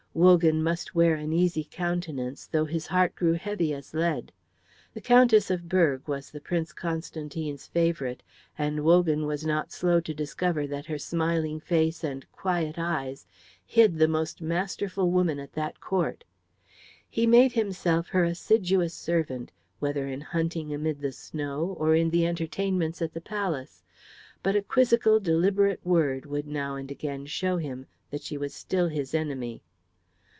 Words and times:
Wogan 0.13 0.61
must 0.61 0.93
wear 0.93 1.15
an 1.15 1.31
easy 1.31 1.65
countenance, 1.71 2.45
though 2.45 2.65
his 2.65 2.87
heart 2.87 3.15
grew 3.15 3.31
heavy 3.31 3.73
as 3.73 3.93
lead. 3.93 4.33
The 4.93 4.99
Countess 4.99 5.49
of 5.49 5.69
Berg 5.69 6.05
was 6.05 6.29
the 6.31 6.41
Prince 6.41 6.73
Constantine's 6.73 7.67
favourite; 7.67 8.21
and 8.57 8.83
Wogan 8.83 9.25
was 9.25 9.45
not 9.45 9.71
slow 9.71 10.01
to 10.01 10.13
discover 10.13 10.67
that 10.67 10.87
her 10.87 10.97
smiling 10.97 11.61
face 11.61 12.03
and 12.03 12.29
quiet 12.33 12.75
eyes 12.77 13.25
hid 13.65 13.97
the 13.99 14.07
most 14.09 14.41
masterful 14.41 15.09
woman 15.09 15.39
at 15.39 15.53
that 15.53 15.79
court. 15.79 16.25
He 17.09 17.25
made 17.25 17.53
himself 17.53 18.09
her 18.09 18.25
assiduous 18.25 18.93
servant, 18.93 19.53
whether 19.79 20.09
in 20.09 20.19
hunting 20.19 20.73
amid 20.73 20.99
the 20.99 21.13
snow 21.13 21.73
or 21.79 21.95
in 21.95 22.09
the 22.09 22.27
entertainments 22.27 23.01
at 23.01 23.13
the 23.13 23.21
palace, 23.21 23.81
but 24.43 24.57
a 24.57 24.61
quizzical 24.61 25.21
deliberate 25.21 25.79
word 25.85 26.25
would 26.25 26.47
now 26.47 26.75
and 26.75 26.91
again 26.91 27.25
show 27.27 27.55
him 27.55 27.85
that 28.09 28.21
she 28.21 28.37
was 28.37 28.53
still 28.53 28.89
his 28.89 29.13
enemy. 29.15 29.63